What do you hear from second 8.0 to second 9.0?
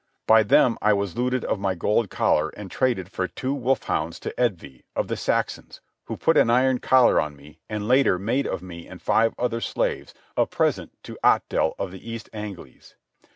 made of me and